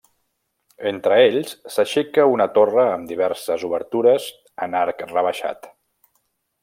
[0.91, 4.27] Entre ells, s'aixeca una torre amb diverses obertures
[4.69, 5.71] en arc rebaixat.